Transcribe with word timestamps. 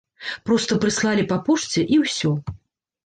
Проста 0.49 0.77
прыслалі 0.85 1.25
па 1.33 1.37
пошце 1.49 1.85
і 1.97 2.01
ўсё. 2.05 2.31